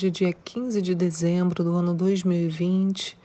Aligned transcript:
Hoje 0.00 0.06
é 0.06 0.10
dia 0.10 0.32
15 0.32 0.80
de 0.80 0.94
dezembro 0.94 1.62
do 1.62 1.74
ano 1.74 1.92
2020 1.92 3.18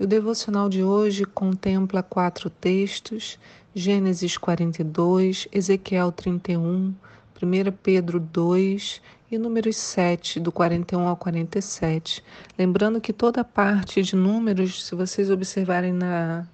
e 0.00 0.02
o 0.02 0.06
devocional 0.06 0.66
de 0.66 0.82
hoje 0.82 1.26
contempla 1.26 2.02
quatro 2.02 2.48
textos: 2.48 3.38
Gênesis 3.74 4.38
42, 4.38 5.46
Ezequiel 5.52 6.10
31, 6.10 6.94
1 7.36 7.72
Pedro 7.82 8.18
2 8.18 9.02
e 9.30 9.36
números 9.36 9.76
7, 9.76 10.40
do 10.40 10.50
41 10.50 11.06
ao 11.06 11.18
47. 11.18 12.24
Lembrando 12.58 12.98
que 12.98 13.12
toda 13.12 13.44
parte 13.44 14.00
de 14.00 14.16
números, 14.16 14.86
se 14.86 14.94
vocês 14.94 15.28
observarem 15.28 15.92
na, 15.92 16.46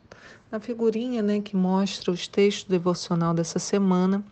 na 0.50 0.58
figurinha 0.58 1.22
né, 1.22 1.40
que 1.40 1.54
mostra 1.54 2.10
os 2.10 2.26
textos 2.26 2.64
devocional 2.64 3.32
dessa 3.32 3.60
semana, 3.60 4.24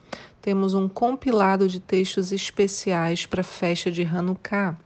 temos 0.42 0.74
um 0.74 0.88
compilado 0.88 1.68
de 1.68 1.78
textos 1.78 2.32
especiais 2.32 3.26
para 3.26 3.42
a 3.42 3.44
festa 3.44 3.92
de 3.92 4.02
Hanukkah. 4.02 4.76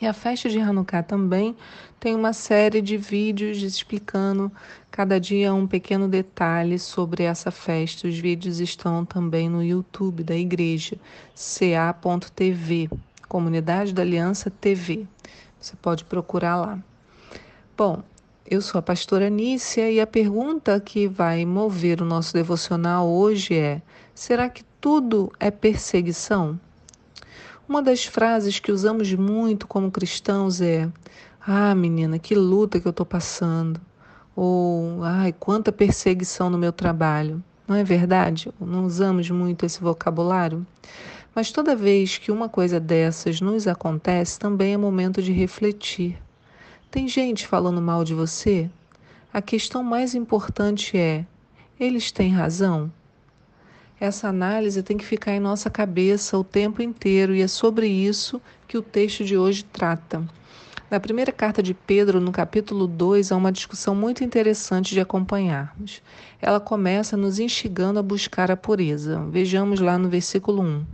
E 0.00 0.06
a 0.06 0.14
festa 0.14 0.48
de 0.48 0.58
Hanukkah 0.58 1.02
também 1.02 1.54
tem 1.98 2.14
uma 2.14 2.32
série 2.32 2.80
de 2.80 2.96
vídeos 2.96 3.62
explicando 3.62 4.50
cada 4.90 5.20
dia 5.20 5.52
um 5.52 5.66
pequeno 5.66 6.08
detalhe 6.08 6.78
sobre 6.78 7.24
essa 7.24 7.50
festa. 7.50 8.08
Os 8.08 8.18
vídeos 8.18 8.60
estão 8.60 9.04
também 9.04 9.46
no 9.46 9.62
YouTube 9.62 10.24
da 10.24 10.34
igreja, 10.34 10.96
ca.tv, 11.34 12.88
Comunidade 13.28 13.92
da 13.92 14.00
Aliança 14.00 14.50
TV. 14.50 15.06
Você 15.60 15.76
pode 15.76 16.04
procurar 16.04 16.56
lá. 16.56 16.78
Bom, 17.76 18.02
eu 18.46 18.62
sou 18.62 18.78
a 18.78 18.82
pastora 18.82 19.28
Nícia 19.28 19.90
e 19.90 20.00
a 20.00 20.06
pergunta 20.06 20.80
que 20.80 21.06
vai 21.06 21.44
mover 21.44 22.00
o 22.00 22.06
nosso 22.06 22.32
devocional 22.32 23.06
hoje 23.06 23.54
é: 23.54 23.82
será 24.14 24.48
que 24.48 24.64
tudo 24.80 25.30
é 25.38 25.50
perseguição? 25.50 26.58
Uma 27.70 27.80
das 27.80 28.04
frases 28.04 28.58
que 28.58 28.72
usamos 28.72 29.14
muito 29.14 29.64
como 29.64 29.92
cristãos 29.92 30.60
é: 30.60 30.90
Ah, 31.40 31.72
menina, 31.72 32.18
que 32.18 32.34
luta 32.34 32.80
que 32.80 32.88
eu 32.88 32.90
estou 32.90 33.06
passando. 33.06 33.80
Ou, 34.34 35.04
ai, 35.04 35.32
quanta 35.32 35.70
perseguição 35.70 36.50
no 36.50 36.58
meu 36.58 36.72
trabalho. 36.72 37.40
Não 37.68 37.76
é 37.76 37.84
verdade? 37.84 38.52
Não 38.60 38.86
usamos 38.86 39.30
muito 39.30 39.64
esse 39.64 39.80
vocabulário? 39.80 40.66
Mas 41.32 41.52
toda 41.52 41.76
vez 41.76 42.18
que 42.18 42.32
uma 42.32 42.48
coisa 42.48 42.80
dessas 42.80 43.40
nos 43.40 43.68
acontece, 43.68 44.36
também 44.36 44.72
é 44.74 44.76
momento 44.76 45.22
de 45.22 45.30
refletir. 45.30 46.20
Tem 46.90 47.06
gente 47.06 47.46
falando 47.46 47.80
mal 47.80 48.02
de 48.02 48.14
você? 48.14 48.68
A 49.32 49.40
questão 49.40 49.84
mais 49.84 50.12
importante 50.16 50.98
é: 50.98 51.24
eles 51.78 52.10
têm 52.10 52.32
razão? 52.32 52.90
Essa 54.00 54.28
análise 54.28 54.82
tem 54.82 54.96
que 54.96 55.04
ficar 55.04 55.32
em 55.32 55.40
nossa 55.40 55.68
cabeça 55.68 56.38
o 56.38 56.42
tempo 56.42 56.80
inteiro 56.80 57.34
e 57.34 57.42
é 57.42 57.46
sobre 57.46 57.86
isso 57.86 58.40
que 58.66 58.78
o 58.78 58.82
texto 58.82 59.22
de 59.22 59.36
hoje 59.36 59.62
trata. 59.62 60.26
Na 60.90 60.98
primeira 60.98 61.30
carta 61.30 61.62
de 61.62 61.74
Pedro, 61.74 62.18
no 62.18 62.32
capítulo 62.32 62.86
2, 62.86 63.30
há 63.30 63.36
uma 63.36 63.52
discussão 63.52 63.94
muito 63.94 64.24
interessante 64.24 64.94
de 64.94 65.00
acompanharmos. 65.00 66.00
Ela 66.40 66.58
começa 66.58 67.14
nos 67.14 67.38
instigando 67.38 67.98
a 67.98 68.02
buscar 68.02 68.50
a 68.50 68.56
pureza. 68.56 69.22
Vejamos 69.30 69.80
lá 69.80 69.98
no 69.98 70.08
versículo 70.08 70.62
1. 70.62 70.84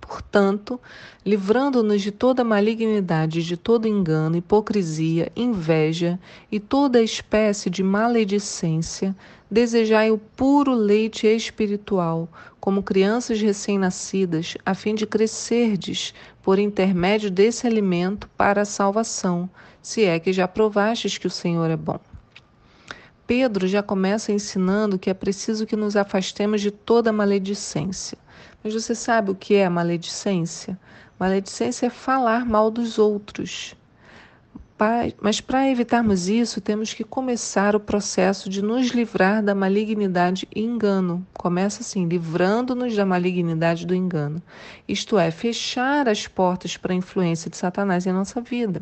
Portanto, 0.00 0.80
livrando-nos 1.26 2.00
de 2.02 2.10
toda 2.10 2.42
malignidade, 2.42 3.44
de 3.44 3.56
todo 3.56 3.86
engano, 3.86 4.36
hipocrisia, 4.36 5.30
inveja 5.36 6.18
e 6.50 6.58
toda 6.58 7.02
espécie 7.02 7.68
de 7.68 7.82
maledicência, 7.82 9.14
desejai 9.50 10.10
o 10.10 10.18
puro 10.18 10.72
leite 10.72 11.26
espiritual, 11.26 12.28
como 12.60 12.82
crianças 12.82 13.40
recém-nascidas, 13.40 14.56
a 14.64 14.74
fim 14.74 14.94
de 14.94 15.06
crescerdes 15.06 16.14
por 16.42 16.58
intermédio 16.58 17.30
desse 17.30 17.66
alimento 17.66 18.28
para 18.36 18.62
a 18.62 18.66
salvação, 18.66 19.50
se 19.82 20.04
é 20.04 20.20
que 20.20 20.32
já 20.32 20.46
provastes 20.46 21.18
que 21.18 21.26
o 21.26 21.30
Senhor 21.30 21.70
é 21.70 21.76
bom. 21.76 21.98
Pedro 23.26 23.66
já 23.68 23.82
começa 23.82 24.32
ensinando 24.32 24.98
que 24.98 25.08
é 25.08 25.14
preciso 25.14 25.66
que 25.66 25.76
nos 25.76 25.96
afastemos 25.96 26.60
de 26.60 26.70
toda 26.70 27.12
maledicência. 27.12 28.18
Mas 28.62 28.74
você 28.74 28.94
sabe 28.94 29.30
o 29.30 29.36
que 29.36 29.54
é 29.54 29.68
maledicência? 29.68 30.78
Maledicência 31.18 31.86
é 31.86 31.90
falar 31.90 32.44
mal 32.44 32.70
dos 32.70 32.98
outros. 32.98 33.76
Mas 35.20 35.42
para 35.42 35.68
evitarmos 35.68 36.26
isso, 36.26 36.58
temos 36.58 36.94
que 36.94 37.04
começar 37.04 37.76
o 37.76 37.80
processo 37.80 38.48
de 38.48 38.62
nos 38.62 38.88
livrar 38.88 39.42
da 39.42 39.54
malignidade 39.54 40.48
e 40.54 40.62
engano. 40.62 41.26
Começa 41.34 41.82
assim, 41.82 42.06
livrando-nos 42.06 42.96
da 42.96 43.04
malignidade 43.04 43.86
do 43.86 43.94
engano. 43.94 44.42
Isto 44.88 45.18
é, 45.18 45.30
fechar 45.30 46.08
as 46.08 46.26
portas 46.26 46.78
para 46.78 46.94
a 46.94 46.96
influência 46.96 47.50
de 47.50 47.58
Satanás 47.58 48.06
em 48.06 48.12
nossa 48.12 48.40
vida. 48.40 48.80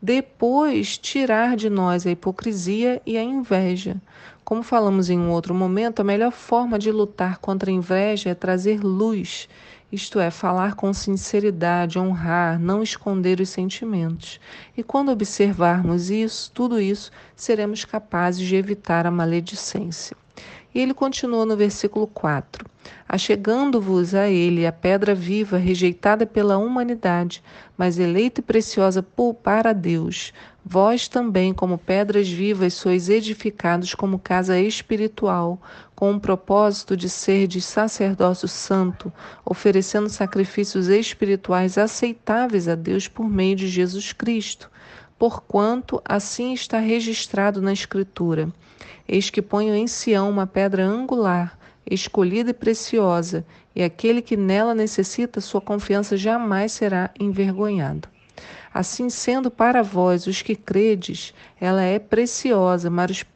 Depois, 0.00 0.96
tirar 0.96 1.54
de 1.54 1.68
nós 1.68 2.06
a 2.06 2.10
hipocrisia 2.10 3.02
e 3.04 3.18
a 3.18 3.22
inveja. 3.22 4.00
Como 4.42 4.62
falamos 4.62 5.10
em 5.10 5.18
um 5.18 5.30
outro 5.30 5.54
momento, 5.54 6.00
a 6.00 6.04
melhor 6.04 6.32
forma 6.32 6.78
de 6.78 6.90
lutar 6.90 7.38
contra 7.38 7.70
a 7.70 7.74
inveja 7.74 8.30
é 8.30 8.34
trazer 8.34 8.80
luz, 8.80 9.48
isto 9.90 10.18
é, 10.18 10.30
falar 10.30 10.74
com 10.74 10.92
sinceridade, 10.92 11.98
honrar, 11.98 12.58
não 12.58 12.82
esconder 12.82 13.40
os 13.40 13.48
sentimentos. 13.48 14.40
E 14.76 14.82
quando 14.82 15.12
observarmos 15.12 16.10
isso, 16.10 16.50
tudo 16.52 16.80
isso, 16.80 17.10
seremos 17.36 17.84
capazes 17.84 18.46
de 18.46 18.56
evitar 18.56 19.06
a 19.06 19.10
maledicência. 19.10 20.16
E 20.74 20.80
ele 20.80 20.92
continua 20.92 21.46
no 21.46 21.56
versículo 21.56 22.06
4: 22.06 22.66
Achegando-vos 23.08 24.14
a 24.14 24.28
ele 24.28 24.66
a 24.66 24.72
pedra 24.72 25.14
viva, 25.14 25.56
rejeitada 25.56 26.26
pela 26.26 26.58
humanidade, 26.58 27.42
mas 27.78 27.98
eleita 27.98 28.40
e 28.40 28.44
preciosa 28.44 29.02
para 29.42 29.72
Deus, 29.72 30.34
vós 30.68 31.06
também, 31.06 31.54
como 31.54 31.78
pedras 31.78 32.28
vivas, 32.28 32.74
sois 32.74 33.08
edificados 33.08 33.94
como 33.94 34.18
casa 34.18 34.58
espiritual, 34.58 35.62
com 35.94 36.12
o 36.12 36.18
propósito 36.18 36.96
de 36.96 37.08
ser 37.08 37.46
de 37.46 37.60
sacerdócio 37.60 38.48
santo, 38.48 39.12
oferecendo 39.44 40.08
sacrifícios 40.08 40.88
espirituais 40.88 41.78
aceitáveis 41.78 42.66
a 42.66 42.74
Deus 42.74 43.06
por 43.06 43.28
meio 43.28 43.54
de 43.54 43.68
Jesus 43.68 44.12
Cristo. 44.12 44.68
Porquanto 45.16 46.02
assim 46.04 46.52
está 46.52 46.80
registrado 46.80 47.62
na 47.62 47.72
Escritura: 47.72 48.52
Eis 49.06 49.30
que 49.30 49.40
ponho 49.40 49.72
em 49.72 49.86
Sião 49.86 50.28
uma 50.28 50.48
pedra 50.48 50.84
angular, 50.84 51.56
escolhida 51.88 52.50
e 52.50 52.54
preciosa, 52.54 53.46
e 53.72 53.84
aquele 53.84 54.20
que 54.20 54.36
nela 54.36 54.74
necessita, 54.74 55.40
sua 55.40 55.60
confiança 55.60 56.16
jamais 56.16 56.72
será 56.72 57.12
envergonhado. 57.20 58.15
Assim 58.78 59.08
sendo 59.08 59.50
para 59.50 59.82
vós 59.82 60.26
os 60.26 60.42
que 60.42 60.54
credes, 60.54 61.32
ela 61.58 61.80
é 61.80 61.98
preciosa, 61.98 62.92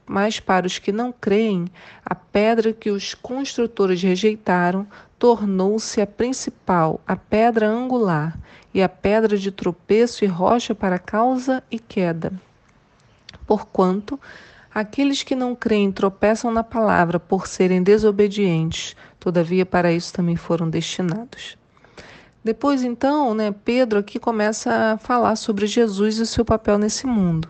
mas 0.06 0.38
para 0.38 0.66
os 0.66 0.78
que 0.78 0.92
não 0.92 1.10
creem, 1.10 1.64
a 2.04 2.14
pedra 2.14 2.74
que 2.74 2.90
os 2.90 3.14
construtores 3.14 4.02
rejeitaram 4.02 4.86
tornou-se 5.18 5.98
a 5.98 6.06
principal, 6.06 7.00
a 7.06 7.16
pedra 7.16 7.66
angular, 7.66 8.38
e 8.74 8.82
a 8.82 8.88
pedra 8.88 9.38
de 9.38 9.50
tropeço 9.50 10.26
e 10.26 10.28
rocha 10.28 10.74
para 10.74 10.98
causa 10.98 11.64
e 11.70 11.78
queda. 11.78 12.34
Porquanto 13.46 14.20
Aqueles 14.72 15.22
que 15.22 15.34
não 15.34 15.54
creem 15.54 15.90
tropeçam 15.90 16.52
na 16.52 16.62
palavra 16.62 17.18
por 17.18 17.46
serem 17.46 17.82
desobedientes, 17.82 18.94
todavia 19.18 19.64
para 19.64 19.90
isso 19.90 20.12
também 20.12 20.36
foram 20.36 20.68
destinados. 20.68 21.58
Depois, 22.42 22.82
então, 22.82 23.34
né, 23.34 23.54
Pedro 23.64 23.98
aqui 23.98 24.18
começa 24.18 24.92
a 24.92 24.98
falar 24.98 25.36
sobre 25.36 25.66
Jesus 25.66 26.18
e 26.18 26.22
o 26.22 26.26
seu 26.26 26.44
papel 26.44 26.78
nesse 26.78 27.06
mundo. 27.06 27.48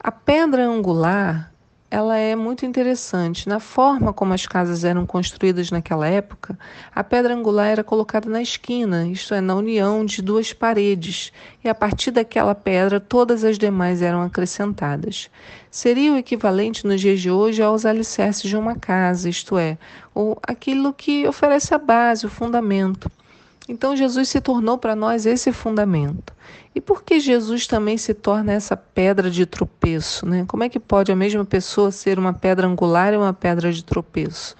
A 0.00 0.10
pedra 0.10 0.66
angular 0.66 1.54
ela 1.94 2.16
é 2.16 2.34
muito 2.34 2.66
interessante. 2.66 3.48
Na 3.48 3.60
forma 3.60 4.12
como 4.12 4.34
as 4.34 4.46
casas 4.46 4.82
eram 4.82 5.06
construídas 5.06 5.70
naquela 5.70 6.08
época, 6.08 6.58
a 6.92 7.04
pedra 7.04 7.32
angular 7.32 7.68
era 7.68 7.84
colocada 7.84 8.28
na 8.28 8.42
esquina, 8.42 9.06
isto 9.06 9.32
é, 9.32 9.40
na 9.40 9.54
união 9.54 10.04
de 10.04 10.20
duas 10.20 10.52
paredes, 10.52 11.32
e 11.62 11.68
a 11.68 11.74
partir 11.74 12.10
daquela 12.10 12.52
pedra 12.52 12.98
todas 12.98 13.44
as 13.44 13.56
demais 13.56 14.02
eram 14.02 14.22
acrescentadas. 14.22 15.30
Seria 15.70 16.12
o 16.12 16.16
equivalente 16.16 16.84
nos 16.84 17.00
dias 17.00 17.20
de 17.20 17.30
hoje 17.30 17.62
aos 17.62 17.86
alicerces 17.86 18.50
de 18.50 18.56
uma 18.56 18.74
casa, 18.74 19.28
isto 19.28 19.56
é, 19.56 19.78
ou 20.12 20.36
aquilo 20.42 20.92
que 20.92 21.28
oferece 21.28 21.72
a 21.74 21.78
base, 21.78 22.26
o 22.26 22.28
fundamento. 22.30 23.08
Então 23.68 23.96
Jesus 23.96 24.28
se 24.28 24.40
tornou 24.40 24.76
para 24.76 24.94
nós 24.94 25.24
esse 25.24 25.50
fundamento. 25.52 26.34
E 26.74 26.80
por 26.80 27.02
que 27.02 27.18
Jesus 27.18 27.66
também 27.66 27.96
se 27.96 28.12
torna 28.12 28.52
essa 28.52 28.76
pedra 28.76 29.30
de 29.30 29.46
tropeço? 29.46 30.26
Né? 30.26 30.44
Como 30.46 30.64
é 30.64 30.68
que 30.68 30.78
pode 30.78 31.10
a 31.10 31.16
mesma 31.16 31.44
pessoa 31.44 31.90
ser 31.90 32.18
uma 32.18 32.32
pedra 32.32 32.66
angular 32.66 33.14
e 33.14 33.16
uma 33.16 33.32
pedra 33.32 33.72
de 33.72 33.82
tropeço? 33.82 34.54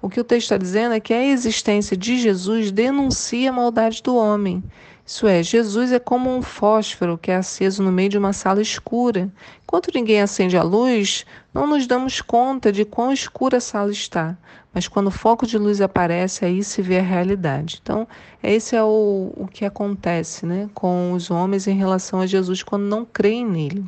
O 0.00 0.08
que 0.08 0.20
o 0.20 0.24
texto 0.24 0.44
está 0.44 0.56
dizendo 0.56 0.94
é 0.94 1.00
que 1.00 1.12
a 1.12 1.24
existência 1.24 1.96
de 1.96 2.16
Jesus 2.18 2.70
denuncia 2.70 3.50
a 3.50 3.52
maldade 3.52 4.02
do 4.02 4.14
homem. 4.16 4.62
Isso 5.08 5.26
é, 5.26 5.42
Jesus 5.42 5.90
é 5.90 5.98
como 5.98 6.28
um 6.28 6.42
fósforo 6.42 7.16
que 7.16 7.30
é 7.30 7.36
aceso 7.36 7.82
no 7.82 7.90
meio 7.90 8.10
de 8.10 8.18
uma 8.18 8.34
sala 8.34 8.60
escura. 8.60 9.32
Enquanto 9.64 9.90
ninguém 9.94 10.20
acende 10.20 10.54
a 10.54 10.62
luz, 10.62 11.24
não 11.52 11.66
nos 11.66 11.86
damos 11.86 12.20
conta 12.20 12.70
de 12.70 12.84
quão 12.84 13.10
escura 13.10 13.56
a 13.56 13.60
sala 13.60 13.90
está. 13.90 14.36
Mas 14.74 14.86
quando 14.86 15.06
o 15.06 15.10
foco 15.10 15.46
de 15.46 15.56
luz 15.56 15.80
aparece, 15.80 16.44
aí 16.44 16.62
se 16.62 16.82
vê 16.82 16.98
a 16.98 17.02
realidade. 17.02 17.78
Então, 17.82 18.06
esse 18.42 18.76
é 18.76 18.82
o, 18.82 19.32
o 19.34 19.48
que 19.50 19.64
acontece 19.64 20.44
né, 20.44 20.68
com 20.74 21.14
os 21.14 21.30
homens 21.30 21.66
em 21.66 21.74
relação 21.74 22.20
a 22.20 22.26
Jesus 22.26 22.62
quando 22.62 22.82
não 22.82 23.06
creem 23.06 23.46
nele. 23.46 23.86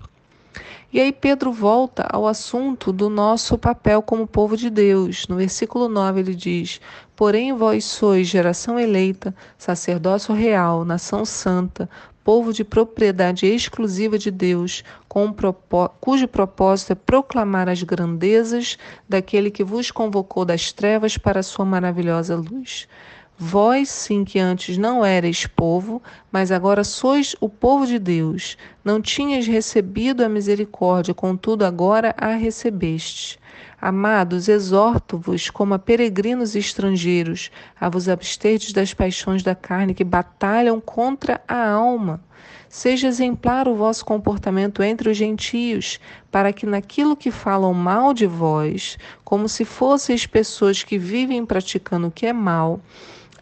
E 0.92 0.98
aí 0.98 1.12
Pedro 1.12 1.52
volta 1.52 2.04
ao 2.10 2.26
assunto 2.26 2.92
do 2.92 3.08
nosso 3.08 3.56
papel 3.58 4.02
como 4.02 4.26
povo 4.26 4.56
de 4.56 4.70
Deus. 4.70 5.28
No 5.28 5.36
versículo 5.36 5.88
9 5.88 6.18
ele 6.18 6.34
diz: 6.34 6.80
Porém 7.20 7.52
vós 7.52 7.84
sois 7.84 8.26
geração 8.28 8.78
eleita, 8.78 9.34
sacerdócio 9.58 10.34
real, 10.34 10.86
nação 10.86 11.22
santa, 11.26 11.86
povo 12.24 12.50
de 12.50 12.64
propriedade 12.64 13.44
exclusiva 13.44 14.16
de 14.16 14.30
Deus, 14.30 14.82
com 15.06 15.30
propó 15.30 15.86
cujo 16.00 16.26
propósito 16.26 16.92
é 16.92 16.94
proclamar 16.94 17.68
as 17.68 17.82
grandezas 17.82 18.78
daquele 19.06 19.50
que 19.50 19.62
vos 19.62 19.90
convocou 19.90 20.46
das 20.46 20.72
trevas 20.72 21.18
para 21.18 21.40
a 21.40 21.42
sua 21.42 21.66
maravilhosa 21.66 22.34
luz. 22.34 22.88
Vós 23.36 23.90
sim 23.90 24.24
que 24.24 24.38
antes 24.38 24.78
não 24.78 25.04
erais 25.04 25.46
povo, 25.46 26.02
mas 26.32 26.50
agora 26.50 26.82
sois 26.82 27.36
o 27.38 27.50
povo 27.50 27.86
de 27.86 27.98
Deus. 27.98 28.56
Não 28.82 28.98
tinhas 28.98 29.46
recebido 29.46 30.24
a 30.24 30.28
misericórdia, 30.28 31.12
contudo 31.12 31.66
agora 31.66 32.14
a 32.16 32.30
recebestes. 32.30 33.38
Amados, 33.80 34.48
exorto-vos 34.48 35.50
como 35.50 35.74
a 35.74 35.78
peregrinos 35.78 36.54
estrangeiros, 36.54 37.50
a 37.80 37.88
vos 37.88 38.08
absterdes 38.08 38.72
das 38.72 38.92
paixões 38.92 39.42
da 39.42 39.54
carne 39.54 39.94
que 39.94 40.04
batalham 40.04 40.80
contra 40.80 41.40
a 41.48 41.70
alma. 41.70 42.20
Seja 42.68 43.08
exemplar 43.08 43.66
o 43.66 43.74
vosso 43.74 44.04
comportamento 44.04 44.82
entre 44.82 45.10
os 45.10 45.16
gentios, 45.16 45.98
para 46.30 46.52
que 46.52 46.64
naquilo 46.66 47.16
que 47.16 47.30
falam 47.30 47.74
mal 47.74 48.14
de 48.14 48.26
vós, 48.26 48.96
como 49.24 49.48
se 49.48 49.64
fosseis 49.64 50.26
pessoas 50.26 50.84
que 50.84 50.96
vivem 50.96 51.44
praticando 51.44 52.06
o 52.06 52.10
que 52.10 52.26
é 52.26 52.32
mal, 52.32 52.80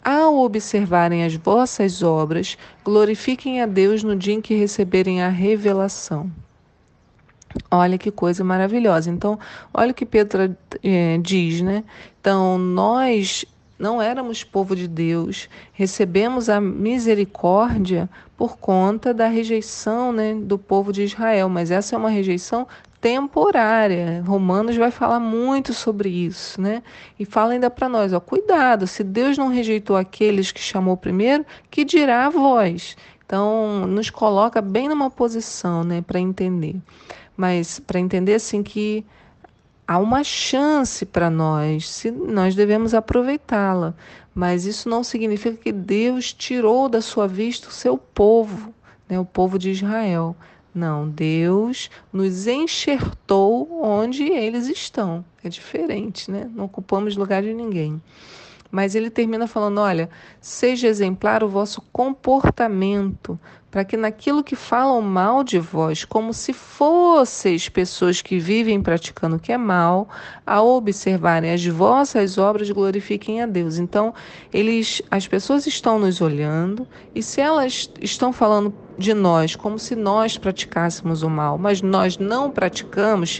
ao 0.05 0.39
observarem 0.39 1.25
as 1.25 1.35
vossas 1.35 2.03
obras, 2.03 2.57
glorifiquem 2.83 3.61
a 3.61 3.67
Deus 3.67 4.03
no 4.03 4.17
dia 4.17 4.35
em 4.35 4.41
que 4.41 4.55
receberem 4.55 5.23
a 5.23 5.29
revelação. 5.29 6.33
Olha 7.71 7.99
que 7.99 8.11
coisa 8.11 8.45
maravilhosa. 8.45 9.11
Então, 9.11 9.39
olha 9.73 9.93
o 9.93 9.95
que 9.95 10.07
Pedro 10.07 10.57
é, 10.83 11.19
diz, 11.19 11.61
né? 11.63 11.85
Então, 12.21 12.59
nós 12.59 13.45
não 13.79 14.03
éramos 14.03 14.43
povo 14.43 14.75
de 14.75 14.89
Deus, 14.89 15.49
recebemos 15.73 16.49
a 16.49 16.61
misericórdia 16.61 18.11
por 18.37 18.59
conta 18.59 19.15
da 19.15 19.29
rejeição 19.29 20.13
né, 20.13 20.35
do 20.35 20.59
povo 20.59 20.93
de 20.93 21.05
Israel, 21.05 21.49
mas 21.49 21.71
essa 21.71 21.95
é 21.95 21.99
uma 21.99 22.11
rejeição 22.11 22.67
temporária. 23.01 24.23
Romanos 24.27 24.77
vai 24.77 24.91
falar 24.91 25.21
muito 25.21 25.73
sobre 25.73 26.09
isso, 26.09 26.61
né? 26.61 26.83
E 27.19 27.25
fala 27.25 27.53
ainda 27.53 27.71
para 27.71 27.89
nós, 27.89 28.13
ó, 28.13 28.19
cuidado, 28.19 28.87
se 28.87 29.05
Deus 29.05 29.39
não 29.39 29.49
rejeitou 29.49 29.97
aqueles 29.97 30.51
que 30.51 30.61
chamou 30.61 30.97
primeiro, 30.97 31.47
que 31.71 31.85
dirá 31.85 32.27
a 32.27 32.31
vós. 32.31 32.97
Então, 33.25 33.87
nos 33.87 34.11
coloca 34.11 34.61
bem 34.61 34.89
numa 34.89 35.11
posição, 35.11 35.85
né, 35.85 36.03
para 36.03 36.19
entender. 36.19 36.77
Mas 37.39 37.79
para 37.79 38.01
entender 38.01 38.35
assim 38.35 38.65
que 38.65 39.07
há 39.87 39.97
uma 39.97 40.25
chance 40.25 41.07
para 41.07 41.31
nós, 41.31 41.89
se 41.89 42.11
nós 42.11 42.57
devemos 42.57 42.95
aproveitá-la. 42.95 43.95
Mas 44.35 44.65
isso 44.67 44.89
não 44.89 45.05
significa 45.05 45.57
que 45.57 45.71
Deus 45.71 46.33
tirou 46.33 46.89
da 46.89 47.01
sua 47.01 47.29
vista 47.29 47.69
o 47.69 47.73
seu 47.73 47.97
povo, 47.97 48.75
né, 49.09 49.21
o 49.21 49.25
povo 49.25 49.57
de 49.57 49.71
Israel. 49.71 50.35
Não, 50.75 51.09
Deus 51.09 51.89
nos 52.13 52.49
enxertou 52.49 53.85
onde 53.85 54.25
eles 54.25 54.67
estão. 54.67 55.25
É 55.43 55.49
diferente, 55.49 56.31
né? 56.33 56.51
Não 56.53 56.65
ocupamos 56.65 57.17
lugar 57.17 57.43
de 57.43 57.55
ninguém. 57.55 58.03
Mas 58.71 58.95
ele 58.95 59.11
termina 59.11 59.47
falando: 59.47 59.81
olha, 59.81 60.11
seja 60.41 60.89
exemplar 60.89 61.43
o 61.43 61.49
vosso 61.49 61.83
comportamento, 61.93 63.39
para 63.71 63.85
que 63.85 63.97
naquilo 63.97 64.43
que 64.43 64.57
falam 64.57 65.01
mal 65.03 65.45
de 65.45 65.59
vós, 65.59 66.05
como 66.05 66.33
se 66.33 66.53
fosseis 66.53 67.69
pessoas 67.69 68.23
que 68.23 68.39
vivem 68.39 68.83
praticando 68.83 69.37
o 69.37 69.39
que 69.39 69.53
é 69.53 69.59
mal, 69.59 70.09
ao 70.47 70.69
observarem 70.69 71.53
as 71.53 71.65
vossas 71.67 72.39
obras, 72.39 72.71
glorifiquem 72.71 73.43
a 73.43 73.47
Deus. 73.47 73.79
Então, 73.79 74.15
eles, 74.53 75.03
as 75.11 75.27
pessoas 75.27 75.67
estão 75.67 75.99
nos 75.99 76.21
olhando 76.21 76.87
e 77.15 77.23
se 77.23 77.41
elas 77.41 77.91
estão 78.01 78.33
falando 78.33 78.73
de 78.99 79.15
nós 79.15 79.55
como 79.55 79.79
se 79.79 79.95
nós 79.95 80.37
praticássemos 80.37 81.23
o 81.23 81.31
mal, 81.31 81.57
mas 81.57 81.81
nós 81.81 82.19
não 82.19 82.51
praticamos, 82.51 83.31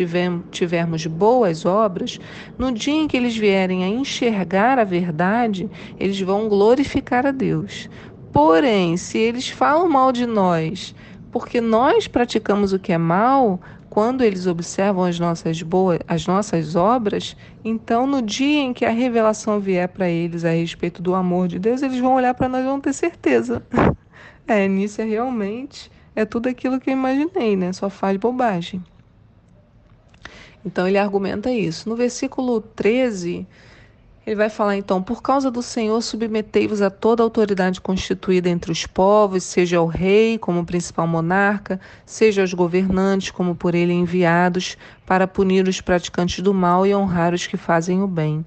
tivermos 0.51 1.07
boas 1.07 1.67
obras, 1.67 2.21
no 2.57 2.71
dia 2.71 2.95
em 2.95 3.09
que 3.09 3.17
eles 3.17 3.37
vierem 3.37 3.83
a 3.83 3.89
enxergar 3.89 4.79
a 4.79 4.85
verdade, 4.85 5.69
eles 5.99 6.21
vão 6.21 6.49
glorificar 6.49 7.27
a 7.27 7.33
Deus. 7.33 7.91
Porém, 8.33 8.97
se 8.97 9.19
eles 9.19 9.49
falam 9.49 9.89
mal 9.89 10.13
de 10.13 10.27
nós, 10.27 10.95
porque 11.33 11.61
nós 11.61 12.07
praticamos 12.07 12.73
o 12.73 12.79
que 12.79 12.93
é 12.93 12.99
mal, 12.99 13.61
quando 13.91 14.23
eles 14.23 14.47
observam 14.47 15.05
as 15.05 15.19
nossas 15.19 15.61
boas, 15.61 15.99
as 16.07 16.25
nossas 16.25 16.77
obras, 16.77 17.37
então 17.65 18.07
no 18.07 18.23
dia 18.23 18.61
em 18.61 18.73
que 18.73 18.85
a 18.85 18.91
revelação 18.91 19.59
vier 19.59 19.89
para 19.89 20.09
eles 20.09 20.45
a 20.45 20.51
respeito 20.51 21.03
do 21.03 21.15
amor 21.15 21.49
de 21.49 21.59
Deus, 21.59 21.83
eles 21.83 21.99
vão 21.99 22.15
olhar 22.15 22.35
para 22.35 22.49
nós 22.49 22.63
e 22.63 22.67
vão 22.67 22.81
ter 22.81 22.93
certeza. 22.93 23.61
É, 24.49 24.67
Nícia 24.67 25.05
realmente 25.05 25.91
é 26.17 26.25
tudo 26.25 26.49
aquilo 26.49 26.81
que 26.81 26.89
eu 26.89 26.95
imaginei, 26.95 27.55
né? 27.55 27.71
Só 27.75 27.91
faz 27.91 28.17
bobagem. 28.17 28.83
Então 30.65 30.89
ele 30.89 30.97
argumenta 30.97 31.53
isso. 31.53 31.87
No 31.87 31.95
versículo 31.95 32.63
13, 32.63 33.47
ele 34.27 34.37
vai 34.37 34.49
falar 34.49 34.77
então: 34.77 35.03
Por 35.03 35.23
causa 35.23 35.51
do 35.51 35.63
Senhor, 35.63 36.01
submetei-vos 36.01 36.81
a 36.81 36.89
toda 36.89 37.23
a 37.23 37.25
autoridade 37.25 37.79
constituída 37.79 38.49
entre 38.49 38.73
os 38.73 38.87
povos, 38.87 39.45
seja 39.45 39.83
o 39.83 39.87
rei 39.87 40.39
como 40.39 40.65
principal 40.65 41.07
monarca, 41.07 41.79
seja 42.07 42.43
os 42.43 42.55
governantes 42.55 43.31
como 43.31 43.55
por 43.55 43.75
ele 43.75 43.93
enviados, 43.93 44.79
para 45.05 45.27
punir 45.27 45.69
os 45.69 45.83
praticantes 45.83 46.43
do 46.43 46.55
mal 46.55 46.87
e 46.87 46.95
honrar 46.95 47.35
os 47.35 47.47
que 47.47 47.59
fazem 47.59 48.03
o 48.03 48.07
bem. 48.07 48.45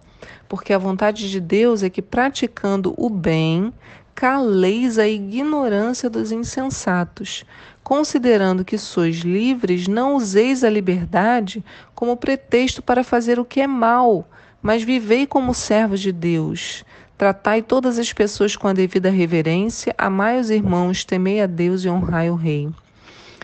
Porque 0.49 0.73
a 0.73 0.77
vontade 0.77 1.29
de 1.29 1.39
Deus 1.39 1.81
é 1.81 1.89
que, 1.89 2.01
praticando 2.01 2.93
o 2.97 3.09
bem, 3.09 3.73
caleis 4.13 4.97
a 4.97 5.07
ignorância 5.07 6.09
dos 6.09 6.31
insensatos. 6.31 7.43
Considerando 7.83 8.63
que 8.63 8.77
sois 8.77 9.17
livres, 9.17 9.87
não 9.87 10.15
useis 10.15 10.63
a 10.63 10.69
liberdade 10.69 11.63
como 11.95 12.17
pretexto 12.17 12.81
para 12.81 13.03
fazer 13.03 13.39
o 13.39 13.45
que 13.45 13.61
é 13.61 13.67
mal 13.67 14.27
mas 14.61 14.83
vivei 14.83 15.25
como 15.25 15.53
servos 15.53 15.99
de 15.99 16.11
Deus. 16.11 16.85
Tratai 17.17 17.61
todas 17.61 17.97
as 17.99 18.13
pessoas 18.13 18.55
com 18.55 18.67
a 18.67 18.73
devida 18.73 19.09
reverência, 19.09 19.93
amai 19.97 20.39
os 20.39 20.49
irmãos, 20.49 21.03
temei 21.03 21.41
a 21.41 21.47
Deus 21.47 21.83
e 21.83 21.89
honrai 21.89 22.29
o 22.29 22.35
Rei. 22.35 22.69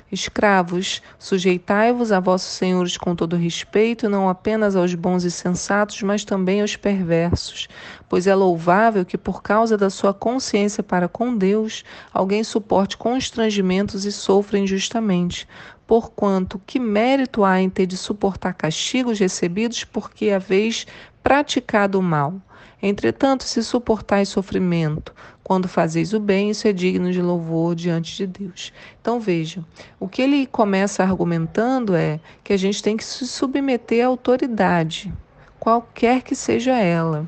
Escravos, 0.10 1.02
sujeitai-vos 1.20 2.14
a 2.14 2.20
vossos 2.22 2.54
senhores 2.54 2.96
com 2.96 3.14
todo 3.14 3.36
respeito, 3.36 4.08
não 4.08 4.30
apenas 4.30 4.74
aos 4.74 4.96
bons 4.96 5.26
e 5.26 5.32
sensatos, 5.32 6.02
mas 6.02 6.24
também 6.24 6.62
aos 6.62 6.78
perversos, 6.78 7.68
pois 8.08 8.26
é 8.26 8.34
louvável 8.34 9.04
que, 9.04 9.18
por 9.18 9.42
causa 9.44 9.78
da 9.78 9.90
sua 9.90 10.14
consciência 10.14 10.82
para 10.82 11.10
com 11.10 11.36
Deus, 11.36 11.84
alguém 12.14 12.42
suporte 12.42 12.96
constrangimentos 12.96 14.06
e 14.06 14.12
sofra 14.14 14.58
injustamente. 14.58 15.46
Porquanto, 15.86 16.62
que 16.66 16.80
mérito 16.80 17.44
há 17.44 17.60
em 17.60 17.70
ter 17.70 17.86
de 17.86 17.98
suportar 17.98 18.54
castigos 18.54 19.20
recebidos 19.20 19.84
porque 19.84 20.30
haveis 20.30 20.88
praticado 21.22 22.00
o 22.00 22.04
mal? 22.04 22.42
Entretanto, 22.82 23.44
se 23.44 23.64
suportais 23.64 24.30
sofrimento 24.30 25.14
quando 25.44 25.68
fazeis 25.68 26.14
o 26.14 26.20
bem, 26.20 26.52
isso 26.52 26.68
é 26.68 26.74
digno 26.74 27.12
de 27.12 27.22
louvor 27.22 27.74
diante 27.74 28.16
de 28.18 28.28
Deus. 28.28 28.72
Então 29.02 29.20
vejam, 29.20 29.66
o 30.00 30.08
que 30.08 30.22
ele 30.22 30.46
começa 30.46 31.04
argumentando 31.04 31.96
é 31.96 32.20
que 32.44 32.54
a 32.54 32.58
gente 32.58 32.84
tem 32.84 32.96
que 32.96 33.04
se 33.04 33.26
submeter 33.26 34.06
à 34.06 34.08
autoridade, 34.08 35.12
qualquer 35.60 36.22
que 36.22 36.36
seja 36.36 36.78
ela. 36.78 37.28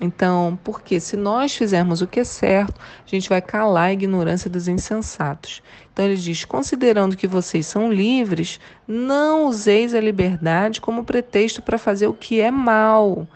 Então, 0.00 0.58
porque 0.62 1.00
se 1.00 1.16
nós 1.16 1.56
fizermos 1.56 2.02
o 2.02 2.06
que 2.06 2.20
é 2.20 2.24
certo, 2.24 2.78
a 2.78 3.08
gente 3.08 3.28
vai 3.28 3.40
calar 3.40 3.84
a 3.84 3.92
ignorância 3.92 4.50
dos 4.50 4.68
insensatos. 4.68 5.62
Então 5.90 6.04
ele 6.04 6.16
diz: 6.16 6.44
considerando 6.44 7.16
que 7.16 7.26
vocês 7.26 7.66
são 7.66 7.90
livres, 7.90 8.60
não 8.86 9.46
useis 9.46 9.94
a 9.94 10.00
liberdade 10.00 10.80
como 10.80 11.02
pretexto 11.02 11.62
para 11.62 11.78
fazer 11.78 12.06
o 12.06 12.14
que 12.14 12.40
é 12.40 12.50
mal 12.50 13.26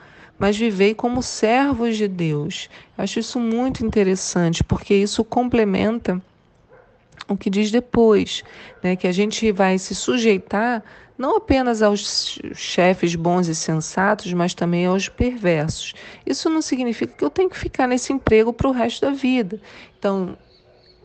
mas 0.41 0.57
vivei 0.57 0.95
como 0.95 1.23
servos 1.23 1.99
de 1.99 2.09
Deus. 2.09 2.71
Eu 2.97 3.05
acho 3.05 3.21
isso 3.21 3.39
muito 3.39 3.85
interessante, 3.85 4.65
porque 4.65 4.95
isso 4.95 5.23
complementa 5.23 6.21
o 7.29 7.37
que 7.37 7.51
diz 7.51 7.71
depois, 7.71 8.43
né, 8.83 8.97
que 8.97 9.07
a 9.07 9.13
gente 9.13 9.53
vai 9.53 9.79
se 9.79 9.95
sujeitar 9.95 10.83
não 11.17 11.37
apenas 11.37 11.83
aos 11.83 12.39
chefes 12.55 13.15
bons 13.15 13.47
e 13.47 13.55
sensatos, 13.55 14.33
mas 14.33 14.55
também 14.55 14.87
aos 14.87 15.07
perversos. 15.07 15.93
Isso 16.25 16.49
não 16.49 16.63
significa 16.63 17.13
que 17.15 17.23
eu 17.23 17.29
tenho 17.29 17.51
que 17.51 17.59
ficar 17.59 17.87
nesse 17.87 18.11
emprego 18.11 18.55
para 18.55 18.67
o 18.67 18.73
resto 18.73 19.03
da 19.03 19.13
vida. 19.13 19.61
Então, 19.99 20.39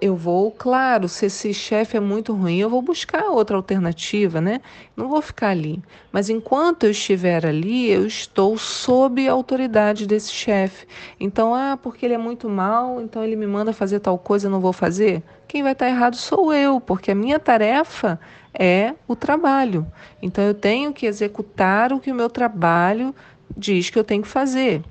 eu 0.01 0.15
vou, 0.15 0.51
claro, 0.51 1.07
se 1.07 1.27
esse 1.27 1.53
chefe 1.53 1.95
é 1.95 1.99
muito 1.99 2.33
ruim, 2.33 2.57
eu 2.57 2.69
vou 2.69 2.81
buscar 2.81 3.29
outra 3.29 3.55
alternativa, 3.55 4.41
né? 4.41 4.61
Não 4.95 5.07
vou 5.07 5.21
ficar 5.21 5.49
ali. 5.49 5.81
Mas 6.11 6.29
enquanto 6.29 6.83
eu 6.83 6.91
estiver 6.91 7.45
ali, 7.45 7.89
eu 7.89 8.05
estou 8.05 8.57
sob 8.57 9.27
a 9.27 9.31
autoridade 9.31 10.05
desse 10.05 10.31
chefe. 10.31 10.85
Então, 11.19 11.55
ah, 11.55 11.77
porque 11.81 12.05
ele 12.05 12.13
é 12.13 12.17
muito 12.17 12.49
mal, 12.49 13.01
então 13.01 13.23
ele 13.23 13.37
me 13.37 13.47
manda 13.47 13.71
fazer 13.71 13.99
tal 14.01 14.17
coisa, 14.17 14.47
eu 14.47 14.51
não 14.51 14.59
vou 14.59 14.73
fazer? 14.73 15.23
Quem 15.47 15.63
vai 15.63 15.71
estar 15.71 15.87
errado 15.87 16.15
sou 16.17 16.53
eu, 16.53 16.81
porque 16.81 17.11
a 17.11 17.15
minha 17.15 17.39
tarefa 17.39 18.19
é 18.53 18.93
o 19.07 19.15
trabalho. 19.15 19.87
Então, 20.21 20.43
eu 20.43 20.53
tenho 20.53 20.91
que 20.93 21.05
executar 21.05 21.93
o 21.93 22.01
que 22.01 22.11
o 22.11 22.15
meu 22.15 22.29
trabalho 22.29 23.15
diz 23.55 23.89
que 23.89 23.97
eu 23.97 24.03
tenho 24.03 24.23
que 24.23 24.27
fazer. 24.27 24.83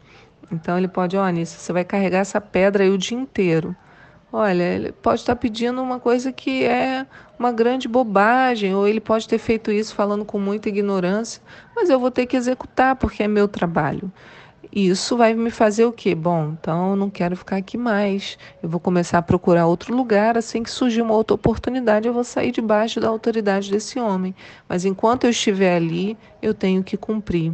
Então, 0.50 0.78
ele 0.78 0.88
pode, 0.88 1.16
oh, 1.16 1.44
você 1.44 1.73
vai 1.73 1.84
carregar 1.84 2.20
essa 2.20 2.40
pedra 2.40 2.84
aí 2.84 2.90
o 2.90 2.99
dia 2.99 3.18
inteiro. 3.18 3.76
Olha, 4.37 4.64
ele 4.64 4.91
pode 4.91 5.21
estar 5.21 5.37
pedindo 5.37 5.81
uma 5.81 6.00
coisa 6.00 6.33
que 6.33 6.64
é 6.64 7.07
uma 7.38 7.53
grande 7.53 7.87
bobagem, 7.87 8.75
ou 8.75 8.88
ele 8.88 8.99
pode 8.99 9.29
ter 9.29 9.38
feito 9.38 9.71
isso 9.71 9.95
falando 9.95 10.25
com 10.25 10.41
muita 10.41 10.69
ignorância, 10.69 11.41
mas 11.73 11.88
eu 11.88 12.00
vou 12.00 12.11
ter 12.11 12.26
que 12.26 12.37
executar 12.37 12.97
porque 12.97 13.23
é 13.23 13.29
meu 13.29 13.47
trabalho. 13.47 14.11
Isso 14.73 15.17
vai 15.17 15.35
me 15.35 15.53
fazer 15.53 15.85
o 15.85 15.93
quê? 15.93 16.17
Bom, 16.17 16.57
então 16.61 16.91
eu 16.91 16.97
não 16.97 17.09
quero 17.09 17.37
ficar 17.37 17.59
aqui 17.59 17.79
mais. 17.79 18.37
Eu 18.61 18.69
vou 18.69 18.81
começar 18.81 19.19
a 19.19 19.23
procurar 19.23 19.69
outro 19.69 19.95
lugar. 19.95 20.37
Assim 20.37 20.64
que 20.64 20.71
surgir 20.73 21.00
uma 21.00 21.14
outra 21.14 21.37
oportunidade, 21.37 22.09
eu 22.09 22.12
vou 22.12 22.25
sair 22.25 22.50
debaixo 22.50 22.99
da 22.99 23.09
autoridade 23.09 23.71
desse 23.71 24.00
homem. 24.00 24.35
Mas 24.69 24.85
enquanto 24.85 25.23
eu 25.25 25.31
estiver 25.31 25.76
ali, 25.76 26.19
eu 26.43 26.53
tenho 26.53 26.83
que 26.83 26.97
cumprir. 26.97 27.53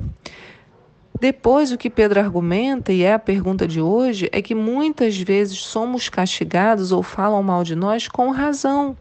Depois, 1.19 1.73
o 1.73 1.79
que 1.79 1.91
Pedro 1.91 2.21
argumenta, 2.21 2.93
e 2.93 3.03
é 3.03 3.13
a 3.13 3.19
pergunta 3.19 3.67
de 3.67 3.81
hoje, 3.81 4.29
é 4.33 4.41
que 4.41 4.55
muitas 4.55 5.19
vezes 5.19 5.59
somos 5.59 6.09
castigados 6.09 6.93
ou 6.93 7.03
falam 7.03 7.43
mal 7.43 7.65
de 7.65 7.75
nós 7.75 8.09
com 8.09 8.31
razão. 8.31 8.97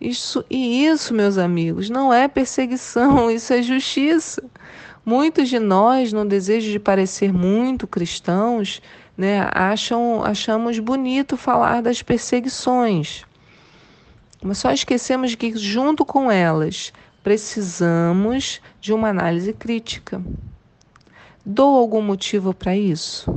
Isso, 0.00 0.44
e 0.48 0.86
isso, 0.86 1.12
meus 1.12 1.36
amigos, 1.36 1.90
não 1.90 2.12
é 2.12 2.26
perseguição, 2.28 3.28
isso 3.32 3.52
é 3.52 3.62
justiça. 3.62 4.42
Muitos 5.04 5.48
de 5.48 5.58
nós, 5.58 6.12
no 6.12 6.24
desejo 6.24 6.70
de 6.70 6.78
parecer 6.78 7.32
muito 7.32 7.86
cristãos, 7.86 8.80
né, 9.16 9.48
acham, 9.52 10.22
achamos 10.24 10.78
bonito 10.78 11.36
falar 11.36 11.82
das 11.82 12.02
perseguições. 12.02 13.24
Mas 14.42 14.58
só 14.58 14.72
esquecemos 14.72 15.34
que, 15.34 15.56
junto 15.56 16.04
com 16.04 16.30
elas, 16.30 16.92
precisamos 17.22 18.60
de 18.80 18.92
uma 18.92 19.08
análise 19.08 19.52
crítica. 19.52 20.22
Dou 21.52 21.76
algum 21.76 22.00
motivo 22.00 22.54
para 22.54 22.76
isso? 22.76 23.28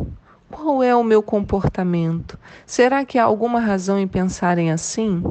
Qual 0.52 0.84
é 0.84 0.96
o 0.96 1.04
meu 1.04 1.24
comportamento? 1.24 2.38
Será 2.64 3.04
que 3.04 3.18
há 3.18 3.24
alguma 3.24 3.60
razão 3.60 3.98
em 3.98 4.08
pensarem 4.08 4.72
assim? 4.72 5.24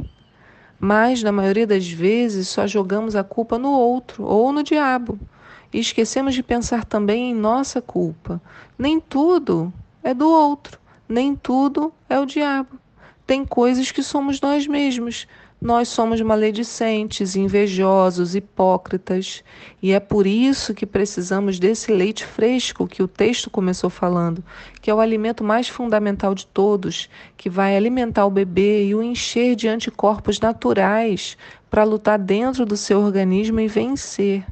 Mas, 0.80 1.22
na 1.22 1.30
maioria 1.30 1.64
das 1.64 1.88
vezes, 1.88 2.48
só 2.48 2.66
jogamos 2.66 3.14
a 3.14 3.22
culpa 3.22 3.56
no 3.56 3.70
outro 3.70 4.24
ou 4.24 4.52
no 4.52 4.64
diabo. 4.64 5.16
E 5.72 5.78
esquecemos 5.78 6.34
de 6.34 6.42
pensar 6.42 6.84
também 6.84 7.30
em 7.30 7.34
nossa 7.34 7.80
culpa. 7.80 8.42
Nem 8.76 8.98
tudo 8.98 9.72
é 10.02 10.12
do 10.12 10.28
outro, 10.28 10.80
nem 11.08 11.36
tudo 11.36 11.94
é 12.08 12.18
o 12.18 12.26
diabo. 12.26 12.80
Tem 13.24 13.44
coisas 13.44 13.92
que 13.92 14.02
somos 14.02 14.40
nós 14.40 14.66
mesmos, 14.66 15.28
nós 15.62 15.86
somos 15.86 16.20
maledicentes, 16.20 17.36
invejosos, 17.36 18.34
hipócritas, 18.34 19.44
e 19.80 19.92
é 19.92 20.00
por 20.00 20.26
isso 20.26 20.74
que 20.74 20.84
precisamos 20.84 21.60
desse 21.60 21.92
leite 21.92 22.26
fresco 22.26 22.88
que 22.88 23.00
o 23.00 23.06
texto 23.06 23.48
começou 23.48 23.88
falando, 23.88 24.42
que 24.80 24.90
é 24.90 24.94
o 24.94 24.98
alimento 24.98 25.44
mais 25.44 25.68
fundamental 25.68 26.34
de 26.34 26.48
todos, 26.48 27.08
que 27.36 27.48
vai 27.48 27.76
alimentar 27.76 28.26
o 28.26 28.30
bebê 28.30 28.86
e 28.86 28.94
o 28.96 29.04
encher 29.04 29.54
de 29.54 29.68
anticorpos 29.68 30.40
naturais 30.40 31.38
para 31.70 31.84
lutar 31.84 32.18
dentro 32.18 32.66
do 32.66 32.76
seu 32.76 33.00
organismo 33.00 33.60
e 33.60 33.68
vencer. 33.68 34.44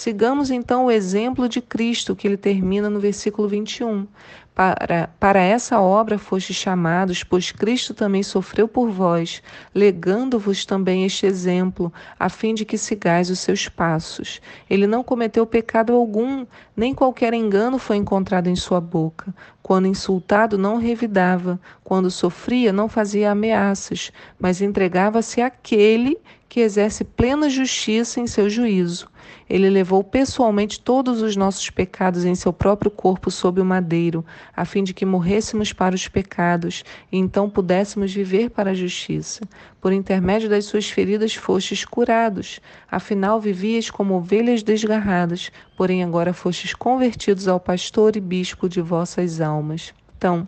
Sigamos 0.00 0.50
então 0.50 0.86
o 0.86 0.90
exemplo 0.90 1.46
de 1.46 1.60
Cristo, 1.60 2.16
que 2.16 2.26
ele 2.26 2.38
termina 2.38 2.88
no 2.88 2.98
versículo 2.98 3.46
21. 3.46 4.06
Para, 4.54 5.10
para 5.20 5.42
essa 5.42 5.78
obra 5.78 6.16
fostes 6.16 6.56
chamados, 6.56 7.22
pois 7.22 7.52
Cristo 7.52 7.92
também 7.92 8.22
sofreu 8.22 8.66
por 8.66 8.88
vós, 8.88 9.42
legando-vos 9.74 10.64
também 10.64 11.04
este 11.04 11.26
exemplo, 11.26 11.92
a 12.18 12.30
fim 12.30 12.54
de 12.54 12.64
que 12.64 12.78
sigais 12.78 13.28
os 13.28 13.40
seus 13.40 13.68
passos. 13.68 14.40
Ele 14.70 14.86
não 14.86 15.04
cometeu 15.04 15.44
pecado 15.44 15.92
algum, 15.92 16.46
nem 16.74 16.94
qualquer 16.94 17.34
engano 17.34 17.78
foi 17.78 17.98
encontrado 17.98 18.48
em 18.48 18.56
sua 18.56 18.80
boca. 18.80 19.34
Quando 19.62 19.86
insultado, 19.86 20.56
não 20.56 20.78
revidava, 20.78 21.60
quando 21.84 22.10
sofria, 22.10 22.72
não 22.72 22.88
fazia 22.88 23.32
ameaças, 23.32 24.10
mas 24.38 24.62
entregava-se 24.62 25.42
àquele 25.42 26.16
que 26.48 26.60
exerce 26.60 27.04
plena 27.04 27.50
justiça 27.50 28.18
em 28.18 28.26
seu 28.26 28.48
juízo. 28.48 29.09
Ele 29.48 29.68
levou 29.68 30.02
pessoalmente 30.04 30.80
todos 30.80 31.22
os 31.22 31.36
nossos 31.36 31.68
pecados 31.70 32.24
em 32.24 32.34
seu 32.34 32.52
próprio 32.52 32.90
corpo 32.90 33.30
sob 33.30 33.60
o 33.60 33.64
madeiro, 33.64 34.24
a 34.56 34.64
fim 34.64 34.84
de 34.84 34.94
que 34.94 35.04
morrêssemos 35.04 35.72
para 35.72 35.94
os 35.94 36.08
pecados 36.08 36.84
e 37.10 37.18
então 37.18 37.48
pudéssemos 37.48 38.12
viver 38.12 38.50
para 38.50 38.70
a 38.70 38.74
justiça. 38.74 39.40
Por 39.80 39.92
intermédio 39.92 40.48
das 40.48 40.66
suas 40.66 40.90
feridas 40.90 41.34
fostes 41.34 41.84
curados. 41.84 42.60
Afinal, 42.90 43.40
vivias 43.40 43.90
como 43.90 44.14
ovelhas 44.14 44.62
desgarradas, 44.62 45.50
porém 45.76 46.02
agora 46.02 46.32
fostes 46.32 46.74
convertidos 46.74 47.48
ao 47.48 47.58
pastor 47.58 48.16
e 48.16 48.20
bispo 48.20 48.68
de 48.68 48.80
vossas 48.80 49.40
almas. 49.40 49.94
Então, 50.16 50.46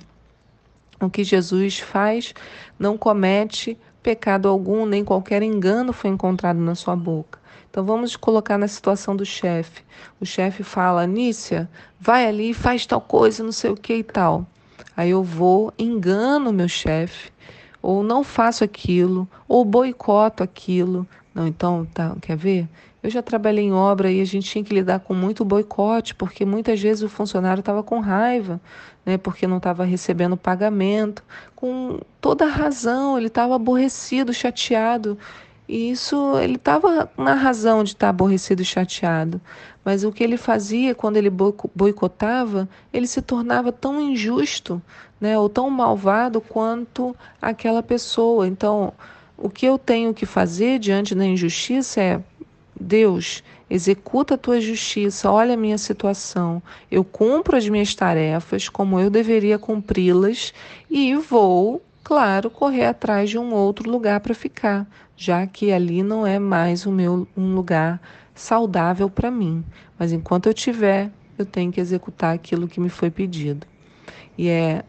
o 1.00 1.10
que 1.10 1.24
Jesus 1.24 1.78
faz 1.78 2.32
não 2.78 2.96
comete 2.96 3.76
pecado 4.02 4.48
algum, 4.48 4.84
nem 4.84 5.04
qualquer 5.04 5.42
engano 5.42 5.92
foi 5.92 6.10
encontrado 6.10 6.58
na 6.58 6.74
sua 6.74 6.96
boca. 6.96 7.41
Então 7.72 7.86
vamos 7.86 8.16
colocar 8.16 8.58
na 8.58 8.68
situação 8.68 9.16
do 9.16 9.24
chefe. 9.24 9.82
O 10.20 10.26
chefe 10.26 10.62
fala: 10.62 11.06
Nícia, 11.06 11.66
vai 11.98 12.26
ali 12.26 12.50
e 12.50 12.54
faz 12.54 12.84
tal 12.84 13.00
coisa, 13.00 13.42
não 13.42 13.50
sei 13.50 13.70
o 13.70 13.76
que 13.76 13.94
e 13.94 14.04
tal. 14.04 14.46
Aí 14.94 15.08
eu 15.08 15.22
vou, 15.22 15.72
engano 15.78 16.52
meu 16.52 16.68
chefe, 16.68 17.32
ou 17.80 18.02
não 18.02 18.22
faço 18.22 18.62
aquilo, 18.62 19.26
ou 19.48 19.64
boicoto 19.64 20.42
aquilo. 20.42 21.08
Não, 21.34 21.48
então, 21.48 21.86
tá, 21.94 22.14
quer 22.20 22.36
ver? 22.36 22.68
Eu 23.02 23.08
já 23.08 23.22
trabalhei 23.22 23.64
em 23.64 23.72
obra 23.72 24.12
e 24.12 24.20
a 24.20 24.24
gente 24.26 24.50
tinha 24.50 24.62
que 24.62 24.74
lidar 24.74 25.00
com 25.00 25.14
muito 25.14 25.42
boicote, 25.42 26.14
porque 26.14 26.44
muitas 26.44 26.78
vezes 26.78 27.02
o 27.02 27.08
funcionário 27.08 27.60
estava 27.60 27.82
com 27.82 28.00
raiva, 28.00 28.60
né, 29.04 29.16
porque 29.16 29.46
não 29.46 29.56
estava 29.56 29.82
recebendo 29.82 30.36
pagamento, 30.36 31.24
com 31.56 32.00
toda 32.20 32.44
razão, 32.44 33.16
ele 33.16 33.28
estava 33.28 33.56
aborrecido, 33.56 34.34
chateado. 34.34 35.18
E 35.72 35.90
isso, 35.90 36.38
ele 36.38 36.56
estava 36.56 37.10
na 37.16 37.32
razão 37.32 37.82
de 37.82 37.92
estar 37.92 38.08
tá 38.08 38.10
aborrecido 38.10 38.60
e 38.60 38.64
chateado. 38.64 39.40
Mas 39.82 40.04
o 40.04 40.12
que 40.12 40.22
ele 40.22 40.36
fazia 40.36 40.94
quando 40.94 41.16
ele 41.16 41.30
boicotava, 41.30 42.68
ele 42.92 43.06
se 43.06 43.22
tornava 43.22 43.72
tão 43.72 43.98
injusto, 43.98 44.82
né, 45.18 45.38
ou 45.38 45.48
tão 45.48 45.70
malvado 45.70 46.42
quanto 46.42 47.16
aquela 47.40 47.82
pessoa. 47.82 48.46
Então, 48.46 48.92
o 49.38 49.48
que 49.48 49.64
eu 49.64 49.78
tenho 49.78 50.12
que 50.12 50.26
fazer 50.26 50.78
diante 50.78 51.14
da 51.14 51.24
injustiça 51.24 52.02
é 52.02 52.20
Deus, 52.78 53.42
executa 53.70 54.34
a 54.34 54.38
tua 54.38 54.60
justiça, 54.60 55.30
olha 55.30 55.54
a 55.54 55.56
minha 55.56 55.78
situação. 55.78 56.62
Eu 56.90 57.02
cumpro 57.02 57.56
as 57.56 57.66
minhas 57.66 57.94
tarefas 57.94 58.68
como 58.68 59.00
eu 59.00 59.08
deveria 59.08 59.58
cumpri-las 59.58 60.52
e 60.90 61.14
vou, 61.16 61.80
claro, 62.02 62.50
correr 62.50 62.86
atrás 62.86 63.30
de 63.30 63.38
um 63.38 63.52
outro 63.52 63.90
lugar 63.90 64.20
para 64.20 64.34
ficar, 64.34 64.86
já 65.16 65.46
que 65.46 65.72
ali 65.72 66.02
não 66.02 66.26
é 66.26 66.38
mais 66.38 66.86
o 66.86 66.92
meu 66.92 67.26
um 67.36 67.54
lugar 67.54 68.00
saudável 68.34 69.08
para 69.08 69.30
mim. 69.30 69.64
Mas 69.98 70.12
enquanto 70.12 70.46
eu 70.46 70.54
tiver, 70.54 71.10
eu 71.38 71.46
tenho 71.46 71.72
que 71.72 71.80
executar 71.80 72.34
aquilo 72.34 72.68
que 72.68 72.80
me 72.80 72.88
foi 72.88 73.10
pedido. 73.10 73.66
E 74.36 74.48
é 74.48 74.84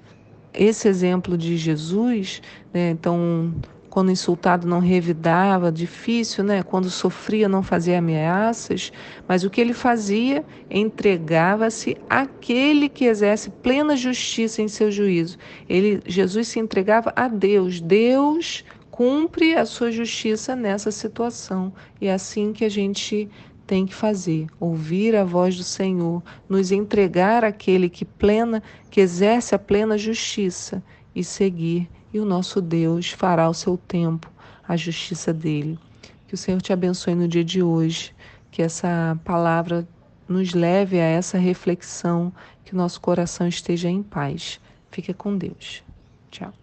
esse 0.54 0.88
exemplo 0.88 1.38
de 1.38 1.58
Jesus, 1.58 2.42
né? 2.74 2.92
Então, 2.92 3.54
quando 3.94 4.10
insultado 4.10 4.68
não 4.68 4.80
revidava, 4.80 5.72
difícil, 5.72 6.44
né? 6.44 6.64
Quando 6.64 6.90
sofria 6.90 7.48
não 7.48 7.62
fazia 7.62 8.00
ameaças, 8.00 8.92
mas 9.28 9.44
o 9.44 9.52
que 9.52 9.62
ele 9.62 9.72
fazia? 9.72 10.44
Entregava-se 10.68 11.96
àquele 12.10 12.90
que 12.90 13.06
exerce 13.06 13.52
plena 13.52 13.96
justiça 13.96 14.64
em 14.64 14.68
seu 14.68 14.92
juízo. 14.92 15.38
Ele, 15.70 16.02
Jesus 16.08 16.48
se 16.48 16.58
entregava 16.58 17.14
a 17.16 17.28
Deus. 17.28 17.80
Deus 17.80 18.66
cumpre 18.90 19.54
a 19.54 19.64
sua 19.64 19.92
justiça 19.92 20.56
nessa 20.56 20.90
situação. 20.90 21.72
E 22.02 22.08
é 22.08 22.14
assim 22.16 22.52
que 22.52 22.66
a 22.66 22.70
gente 22.70 23.30
tem 23.68 23.86
que 23.86 23.94
fazer, 23.94 24.48
ouvir 24.60 25.16
a 25.16 25.24
voz 25.24 25.56
do 25.56 25.64
Senhor, 25.64 26.24
nos 26.50 26.72
entregar 26.72 27.46
àquele 27.46 27.88
que 27.90 28.06
plena, 28.06 28.64
que 28.90 29.00
exerce 29.00 29.54
a 29.54 29.60
plena 29.60 30.00
justiça 30.00 30.82
e 31.16 31.24
seguir 31.24 31.88
e 32.14 32.20
o 32.20 32.26
nosso 32.26 32.62
Deus 32.62 33.10
fará 33.10 33.50
o 33.50 33.54
seu 33.54 33.76
tempo, 33.76 34.32
a 34.68 34.78
justiça 34.78 35.34
dele. 35.34 35.80
Que 36.28 36.36
o 36.36 36.38
Senhor 36.38 36.62
te 36.62 36.72
abençoe 36.72 37.16
no 37.16 37.28
dia 37.28 37.44
de 37.44 37.64
hoje, 37.64 38.14
que 38.52 38.62
essa 38.62 39.20
palavra 39.26 39.88
nos 40.28 40.54
leve 40.54 41.00
a 41.00 41.06
essa 41.06 41.38
reflexão, 41.38 42.32
que 42.64 42.74
o 42.74 42.78
nosso 42.78 43.02
coração 43.02 43.48
esteja 43.48 43.90
em 43.90 44.04
paz. 44.04 44.60
Fique 44.90 45.14
com 45.14 45.36
Deus. 45.36 45.84
Tchau. 46.30 46.54